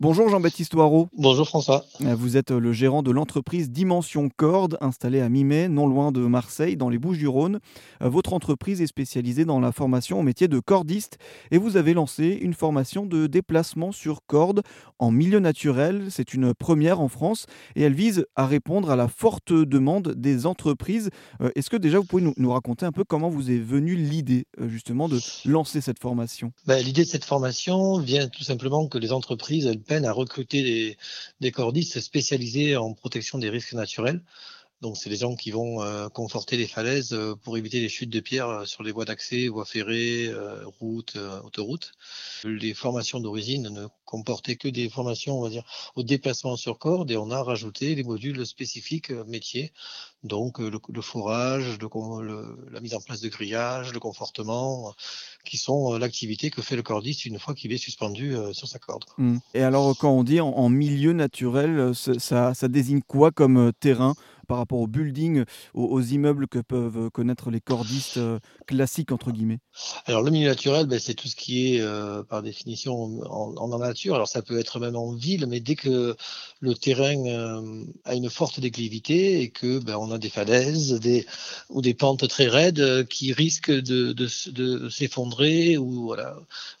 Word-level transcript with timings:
Bonjour 0.00 0.28
Jean-Baptiste 0.28 0.76
Oireau. 0.76 1.08
Bonjour 1.18 1.48
François. 1.48 1.84
Vous 1.98 2.36
êtes 2.36 2.52
le 2.52 2.72
gérant 2.72 3.02
de 3.02 3.10
l'entreprise 3.10 3.68
Dimension 3.68 4.28
Corde, 4.28 4.78
installée 4.80 5.20
à 5.20 5.28
Mimet, 5.28 5.68
non 5.68 5.88
loin 5.88 6.12
de 6.12 6.20
Marseille, 6.20 6.76
dans 6.76 6.88
les 6.88 6.98
Bouches-du-Rhône. 6.98 7.58
Votre 8.00 8.32
entreprise 8.32 8.80
est 8.80 8.86
spécialisée 8.86 9.44
dans 9.44 9.58
la 9.58 9.72
formation 9.72 10.20
au 10.20 10.22
métier 10.22 10.46
de 10.46 10.60
cordiste 10.60 11.18
et 11.50 11.58
vous 11.58 11.76
avez 11.76 11.94
lancé 11.94 12.38
une 12.40 12.54
formation 12.54 13.06
de 13.06 13.26
déplacement 13.26 13.90
sur 13.90 14.20
corde 14.24 14.62
en 15.00 15.10
milieu 15.10 15.40
naturel. 15.40 16.06
C'est 16.10 16.32
une 16.32 16.54
première 16.54 17.00
en 17.00 17.08
France 17.08 17.46
et 17.74 17.82
elle 17.82 17.94
vise 17.94 18.24
à 18.36 18.46
répondre 18.46 18.90
à 18.90 18.96
la 18.96 19.08
forte 19.08 19.52
demande 19.52 20.14
des 20.14 20.46
entreprises. 20.46 21.10
Euh, 21.40 21.50
est-ce 21.56 21.70
que 21.70 21.76
déjà 21.76 21.98
vous 21.98 22.04
pouvez 22.04 22.22
nous, 22.36 22.52
raconter 22.52 22.86
un 22.86 22.92
peu 22.92 23.02
comment 23.02 23.30
vous 23.30 23.50
est 23.50 23.58
venue 23.58 23.96
l'idée 23.96 24.46
euh, 24.60 24.68
justement 24.68 25.08
de 25.08 25.18
lancer 25.44 25.80
cette 25.80 25.98
formation? 25.98 26.52
Ben, 26.68 26.84
L'idée 26.84 27.02
de 27.02 27.08
cette 27.08 27.24
formation 27.24 27.98
vient 27.98 28.28
tout 28.28 28.44
simplement 28.44 28.86
que 28.86 28.98
les 28.98 29.10
entreprises 29.10 29.72
à 29.90 30.12
recruter 30.12 30.62
des, 30.62 30.98
des 31.40 31.52
cordistes 31.52 32.00
spécialisés 32.00 32.76
en 32.76 32.94
protection 32.94 33.38
des 33.38 33.50
risques 33.50 33.72
naturels. 33.72 34.22
Donc, 34.80 34.96
c'est 34.96 35.10
des 35.10 35.16
gens 35.16 35.34
qui 35.34 35.50
vont 35.50 35.82
euh, 35.82 36.08
conforter 36.08 36.56
les 36.56 36.68
falaises 36.68 37.12
euh, 37.12 37.34
pour 37.34 37.58
éviter 37.58 37.80
les 37.80 37.88
chutes 37.88 38.10
de 38.10 38.20
pierres 38.20 38.48
euh, 38.48 38.64
sur 38.64 38.84
les 38.84 38.92
voies 38.92 39.04
d'accès, 39.04 39.48
voies 39.48 39.64
ferrées, 39.64 40.30
routes, 40.80 41.16
autoroutes. 41.44 41.92
Les 42.44 42.74
formations 42.74 43.18
d'origine 43.18 43.68
ne 43.70 43.86
comportaient 44.04 44.56
que 44.56 44.68
des 44.68 44.88
formations, 44.88 45.38
on 45.38 45.42
va 45.42 45.50
dire, 45.50 45.64
au 45.96 46.02
déplacement 46.02 46.56
sur 46.56 46.78
corde 46.78 47.10
et 47.10 47.16
on 47.16 47.30
a 47.30 47.42
rajouté 47.42 47.94
les 47.94 48.04
modules 48.04 48.46
spécifiques 48.46 49.10
métiers. 49.26 49.72
Donc, 50.22 50.58
le, 50.58 51.02
forage, 51.02 51.78
la 52.70 52.80
mise 52.80 52.94
en 52.94 53.00
place 53.00 53.20
de 53.20 53.28
grillage, 53.28 53.92
le 53.92 54.00
confortement, 54.00 54.94
qui 55.44 55.56
sont 55.58 55.96
l'activité 55.96 56.50
que 56.50 56.62
fait 56.62 56.76
le 56.76 56.82
cordiste 56.82 57.24
une 57.24 57.38
fois 57.38 57.54
qu'il 57.54 57.72
est 57.72 57.78
suspendu 57.78 58.34
sur 58.52 58.66
sa 58.66 58.78
corde. 58.78 59.04
Mmh. 59.16 59.38
Et 59.54 59.62
alors, 59.62 59.96
quand 59.96 60.10
on 60.10 60.24
dit 60.24 60.40
en, 60.40 60.68
milieu 60.68 61.12
naturel, 61.12 61.92
ça 61.94 62.68
désigne 62.68 63.02
quoi 63.06 63.30
comme 63.30 63.72
terrain? 63.80 64.14
Par 64.48 64.58
rapport 64.58 64.80
au 64.80 64.86
building, 64.86 65.44
aux, 65.74 66.00
immeubles 66.00 66.48
que 66.48 66.58
peuvent 66.58 67.10
connaître 67.10 67.50
les 67.50 67.60
cordistes 67.60 68.16
euh, 68.16 68.40
classiques, 68.66 69.12
entre 69.12 69.30
guillemets? 69.30 69.60
Alors, 70.06 70.22
le 70.22 70.30
milieu 70.30 70.48
naturel, 70.48 70.86
ben, 70.86 70.98
c'est 70.98 71.14
tout 71.14 71.28
ce 71.28 71.36
qui 71.36 71.74
est, 71.74 71.80
euh, 71.80 72.22
par 72.24 72.42
définition, 72.42 72.94
en, 73.30 73.78
nature. 73.78 74.14
Alors, 74.14 74.26
ça 74.26 74.42
peut 74.42 74.58
être 74.58 74.80
même 74.80 74.96
en 74.96 75.12
ville, 75.12 75.46
mais 75.46 75.60
dès 75.60 75.76
que 75.76 76.16
le 76.60 76.74
terrain 76.74 77.26
euh, 77.26 77.84
a 78.04 78.14
une 78.14 78.30
forte 78.30 78.58
déclivité 78.58 79.42
et 79.42 79.50
que 79.50 79.78
ben, 79.78 79.96
on 79.96 80.10
a 80.10 80.18
des 80.18 80.30
falaises 80.30 80.98
ou 81.68 81.82
des 81.82 81.94
pentes 81.94 82.26
très 82.26 82.48
raides 82.48 83.06
qui 83.08 83.32
risquent 83.32 83.70
de, 83.70 84.26
s'effondrer 84.88 85.76
ou 85.76 86.14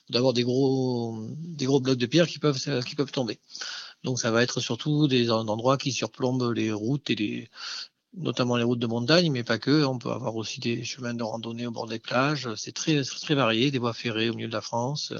d'avoir 0.08 0.32
des 0.32 0.42
gros, 0.42 1.18
blocs 1.58 1.98
de 1.98 2.06
pierre 2.06 2.26
qui 2.26 2.38
peuvent 2.38 3.12
tomber. 3.12 3.38
Donc 4.04 4.18
ça 4.18 4.30
va 4.30 4.42
être 4.42 4.60
surtout 4.60 5.08
des 5.08 5.30
endroits 5.30 5.76
qui 5.76 5.92
surplombent 5.92 6.52
les 6.52 6.72
routes 6.72 7.10
et 7.10 7.14
les, 7.14 7.50
notamment 8.14 8.56
les 8.56 8.64
routes 8.64 8.78
de 8.78 8.86
montagne, 8.86 9.30
mais 9.30 9.44
pas 9.44 9.58
que. 9.58 9.84
On 9.84 9.98
peut 9.98 10.10
avoir 10.10 10.36
aussi 10.36 10.60
des 10.60 10.84
chemins 10.84 11.14
de 11.14 11.22
randonnée 11.22 11.66
au 11.66 11.70
bord 11.70 11.86
des 11.86 11.98
plages. 11.98 12.54
C'est 12.56 12.72
très, 12.72 13.02
très 13.02 13.34
varié, 13.34 13.70
des 13.70 13.78
voies 13.78 13.92
ferrées 13.92 14.30
au 14.30 14.34
milieu 14.34 14.48
de 14.48 14.52
la 14.52 14.60
France. 14.60 15.12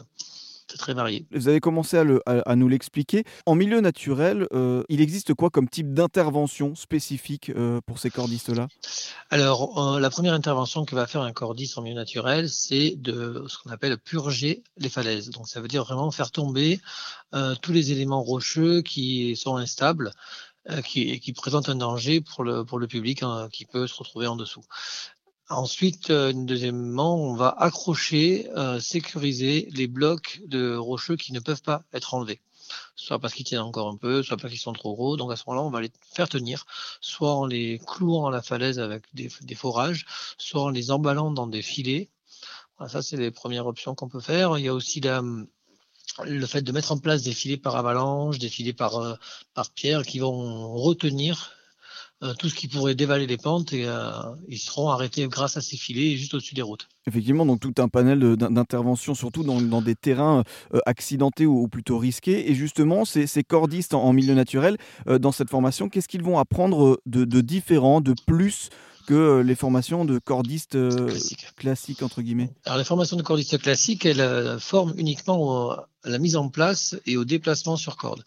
C'est 0.71 0.77
très 0.77 0.93
varié. 0.93 1.27
Vous 1.31 1.49
avez 1.49 1.61
commencé 1.61 1.97
à, 1.97 2.57
nous 2.57 2.69
l'expliquer. 2.69 3.25
En 3.47 3.55
milieu 3.55 3.81
naturel, 3.81 4.47
euh, 4.53 4.83
il 4.91 5.01
existe 5.01 5.33
quoi 5.33 5.49
comme 5.49 5.69
type 5.69 5.95
d'intervention 5.95 6.75
spécifique 6.75 7.51
euh, 7.51 7.81
pour 7.87 7.99
ces 7.99 8.11
cordistes-là? 8.11 8.69
Alors, 9.31 9.95
euh, 9.95 9.99
la 9.99 10.11
première 10.11 10.35
intervention 10.35 10.85
que 10.85 10.95
va 10.95 11.07
faire 11.07 11.23
un 11.23 11.33
cordiste 11.33 11.79
en 11.79 11.83
milieu 11.83 11.97
naturel, 11.97 12.51
c'est 12.51 12.97
de 12.97 13.47
ce 13.49 13.57
qu'on 13.59 13.71
appelle 13.71 13.97
purger 13.97 14.63
les 14.77 14.91
falaises. 14.91 15.31
Donc, 15.31 15.49
ça 15.49 15.63
veut 15.63 15.69
dire 15.69 15.85
vraiment 15.85 16.11
faire 16.11 16.31
tomber 16.31 16.81
tous 17.63 17.73
les 17.73 17.93
éléments 17.93 18.23
rocheux 18.23 18.83
qui 18.83 19.37
sont 19.37 19.57
instables. 19.57 20.11
Qui, 20.85 21.19
qui, 21.21 21.33
présentent 21.33 21.71
un 21.71 21.77
danger 21.77 22.21
pour 22.21 22.45
le, 22.45 22.63
pour 22.63 22.79
le 22.79 22.87
public 22.87 23.23
hein, 23.23 23.49
qui 23.51 23.65
peut 23.65 23.87
se 23.87 23.95
retrouver 23.95 24.27
en 24.27 24.37
dessous. 24.37 24.63
Ensuite, 25.51 26.11
euh, 26.11 26.33
deuxièmement, 26.35 27.17
on 27.17 27.35
va 27.35 27.49
accrocher, 27.49 28.51
euh, 28.57 28.81
sécuriser 28.81 29.69
les 29.73 29.87
blocs 29.87 30.43
de 30.47 30.77
rocheux 30.77 31.17
qui 31.17 31.33
ne 31.33 31.41
peuvent 31.41 31.63
pas 31.63 31.85
être 31.95 32.13
enlevés. 32.13 32.43
Soit 32.97 33.19
parce 33.19 33.33
qu'ils 33.33 33.47
tiennent 33.47 33.63
encore 33.63 33.89
un 33.89 33.97
peu, 33.97 34.23
soit 34.23 34.37
parce 34.37 34.53
qu'ils 34.53 34.61
sont 34.61 34.75
trop 34.75 34.95
gros. 34.95 35.17
Donc 35.17 35.33
à 35.33 35.37
ce 35.37 35.45
moment-là, 35.47 35.67
on 35.67 35.71
va 35.71 35.81
les 35.81 35.91
faire 36.13 36.29
tenir, 36.29 36.67
soit 37.01 37.33
en 37.33 37.47
les 37.47 37.81
clouant 37.87 38.27
à 38.27 38.31
la 38.31 38.43
falaise 38.43 38.79
avec 38.79 39.05
des, 39.15 39.55
forages, 39.55 40.05
soit 40.37 40.65
en 40.65 40.69
les 40.69 40.91
emballant 40.91 41.31
dans 41.31 41.47
des 41.47 41.63
filets. 41.63 42.11
Ça, 42.87 43.01
c'est 43.01 43.17
les 43.17 43.31
premières 43.31 43.67
options 43.67 43.95
qu'on 43.95 44.09
peut 44.09 44.21
faire. 44.21 44.59
Il 44.59 44.65
y 44.67 44.69
a 44.69 44.75
aussi 44.75 45.01
le 45.01 46.47
fait 46.47 46.63
de 46.63 46.73
mettre 46.73 46.93
en 46.93 46.99
place 46.99 47.23
des 47.23 47.33
filets 47.33 47.57
par 47.57 47.75
avalanche, 47.77 48.39
des 48.39 48.51
filets 48.51 48.75
par, 48.75 48.97
euh, 48.97 49.15
par 49.55 49.71
pierre 49.71 50.05
qui 50.05 50.19
vont 50.19 50.75
retenir 50.75 51.58
euh, 52.25 52.35
tout 52.35 52.49
ce 52.49 52.57
qui 52.57 52.67
pourrait 52.67 52.97
dévaler 52.97 53.29
les 53.29 53.37
pentes 53.37 53.73
et 53.73 53.85
euh, 53.87 54.11
ils 54.49 54.59
seront 54.59 54.89
arrêtés 54.89 55.29
grâce 55.29 55.57
à 55.57 55.61
ces 55.61 55.77
filets 55.77 56.17
juste 56.17 56.35
au-dessus 56.35 56.57
des 56.57 56.63
routes. 56.63 56.89
Effectivement, 57.07 57.47
donc 57.47 57.61
tout 57.61 57.75
un 57.79 57.87
panel 57.87 58.19
d'interventions, 58.37 59.15
surtout 59.15 59.45
dans, 59.45 59.83
des 59.83 59.95
terrains 59.95 60.43
euh, 60.75 60.81
accidentés 60.85 61.47
ou, 61.47 61.69
plutôt 61.69 61.97
risqués. 61.97 62.51
Et 62.51 62.57
justement, 62.57 63.05
ces, 63.05 63.29
cordistes 63.45 63.95
en, 63.95 64.13
milieu 64.13 64.35
naturel, 64.35 64.79
dans 65.07 65.31
cette 65.31 65.49
formation, 65.49 65.89
qu'est-ce 65.89 66.09
qu'ils 66.09 66.25
vont 66.25 66.41
apprendre 66.41 67.01
de, 67.07 67.41
différent, 67.41 68.01
de 68.01 68.15
plus 68.27 68.71
que 69.07 69.41
les 69.41 69.55
formations 69.55 70.05
de 70.05 70.19
cordistes 70.19 70.77
classiques. 71.57 72.03
entre 72.03 72.21
guillemets? 72.21 72.51
Alors 72.65 72.79
les 72.79 72.85
formations 72.85 73.17
de 73.17 73.23
cordistes 73.23 73.59
classiques, 73.59 74.05
elles 74.05 74.59
forment 74.59 74.95
uniquement 74.97 75.71
à 75.71 75.87
la 76.05 76.19
mise 76.19 76.35
en 76.35 76.49
place 76.49 76.97
et 77.07 77.17
au 77.17 77.25
déplacement 77.25 77.77
sur 77.77 77.97
corde 77.97 78.25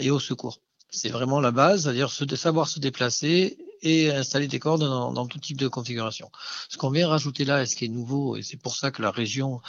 et 0.00 0.10
au 0.10 0.18
secours. 0.18 0.58
C'est 0.90 1.10
vraiment 1.10 1.40
la 1.40 1.52
base, 1.52 1.84
c'est-à-dire 1.84 2.10
savoir 2.10 2.68
se 2.68 2.80
déplacer 2.80 3.58
et 3.82 4.10
installer 4.10 4.48
des 4.48 4.58
cordes 4.58 4.82
dans, 4.82 5.26
tout 5.26 5.38
type 5.38 5.56
de 5.56 5.68
configuration. 5.68 6.30
Ce 6.68 6.76
qu'on 6.76 6.90
vient 6.90 7.08
rajouter 7.08 7.44
là, 7.44 7.62
et 7.62 7.66
ce 7.66 7.76
qui 7.76 7.86
est 7.86 7.88
nouveau, 7.88 8.36
et 8.36 8.42
c'est 8.42 8.56
pour 8.56 8.76
ça 8.76 8.90
que 8.90 9.00
la 9.00 9.10
région, 9.10 9.60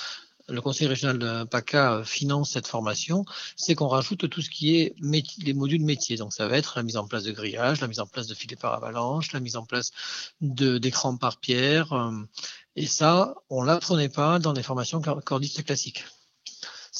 le 0.49 0.61
conseil 0.61 0.87
régional 0.87 1.19
de 1.19 1.43
PACA 1.43 2.03
finance 2.03 2.51
cette 2.51 2.67
formation, 2.67 3.25
c'est 3.55 3.75
qu'on 3.75 3.87
rajoute 3.87 4.29
tout 4.29 4.41
ce 4.41 4.49
qui 4.49 4.77
est 4.77 4.95
les 4.99 5.53
modules 5.53 5.83
métiers. 5.83 6.17
Donc 6.17 6.33
ça 6.33 6.47
va 6.47 6.57
être 6.57 6.73
la 6.75 6.83
mise 6.83 6.97
en 6.97 7.07
place 7.07 7.23
de 7.23 7.31
grillage, 7.31 7.81
la 7.81 7.88
mise 7.88 7.99
en 7.99 8.07
place 8.07 8.27
de 8.27 8.33
filets 8.33 8.55
par 8.55 8.73
avalanche, 8.73 9.31
la 9.31 9.39
mise 9.39 9.55
en 9.55 9.65
place 9.65 9.91
d'écrans 10.41 11.17
par 11.17 11.38
pierre. 11.38 11.93
Euh, 11.93 12.11
et 12.75 12.88
ça, 12.88 13.35
on 13.49 13.61
l'apprenait 13.61 14.09
pas 14.09 14.39
dans 14.39 14.53
des 14.53 14.63
formations 14.63 15.01
cordistes 15.01 15.63
classiques. 15.63 16.03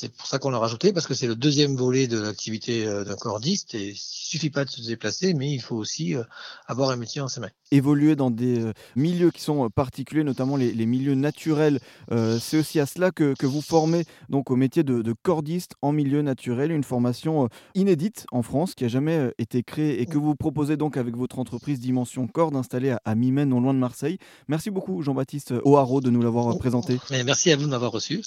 C'est 0.02 0.12
pour 0.12 0.26
ça 0.26 0.40
qu'on 0.40 0.50
l'a 0.50 0.58
rajouté, 0.58 0.94
parce 0.94 1.06
que 1.06 1.14
c'est 1.14 1.28
le 1.28 1.36
deuxième 1.36 1.76
volet 1.76 2.08
de 2.08 2.20
l'activité 2.20 2.88
euh, 2.88 3.04
d'un 3.04 3.16
cordiste. 3.16 3.76
Et 3.76 3.90
il 3.90 3.96
suffit 3.96 4.50
pas 4.50 4.66
de 4.66 4.72
se 4.72 4.82
déplacer, 4.82 5.36
mais 5.36 5.52
il 5.52 5.62
faut 5.62 5.76
aussi 5.76 6.16
euh, 6.16 6.24
avoir 6.66 6.90
un 6.90 6.96
métier 6.96 7.22
en 7.22 7.28
ses 7.28 7.40
mains. 7.40 7.52
Évoluer 7.70 8.16
dans 8.16 8.32
des 8.32 8.62
euh, 8.62 8.74
milieux 8.96 9.30
qui 9.30 9.42
sont 9.44 9.70
particuliers, 9.70 10.24
notamment 10.24 10.58
les, 10.58 10.74
milieux 10.88 11.14
naturels, 11.14 11.80
c'est 12.10 12.58
aussi 12.58 12.80
à 12.80 12.88
cela 12.88 13.12
que, 13.12 13.36
vous 13.46 13.62
formez 13.62 14.06
donc 14.28 14.50
au 14.50 14.56
métier 14.56 14.84
de, 14.84 15.14
cordiste 15.22 15.74
en 15.84 15.92
milieu 15.92 16.24
naturel, 16.24 16.72
une 16.72 16.84
formation 16.84 17.48
inédite 17.76 18.26
en 18.32 18.42
France 18.42 18.74
qui 18.74 18.86
a 18.86 18.88
jamais 18.88 19.32
été 19.38 19.62
créée 19.62 20.02
et 20.02 20.08
que 20.08 20.18
vous 20.18 20.36
proposez 20.36 20.78
donc 20.78 20.98
avec 20.98 21.16
votre 21.16 21.38
entreprise 21.38 21.80
Dimension 21.80 22.28
Corde 22.28 22.56
installée 22.56 22.90
à, 22.90 23.02
à 23.06 23.14
Mimène, 23.14 23.50
non 23.50 23.62
loin 23.62 23.76
de 23.76 23.80
Marseille. 23.80 24.18
Merci 24.48 24.72
beaucoup 24.72 25.04
Jean-Baptiste 25.04 25.54
O'Haraud 25.64 26.02
de 26.02 26.10
nous 26.10 26.24
l'avoir 26.24 26.58
présenté. 26.58 26.98
Merci 27.12 27.52
à 27.52 27.56
vous 27.56 27.66
de 27.66 27.70
m'avoir 27.70 27.92
reçu. 27.92 28.22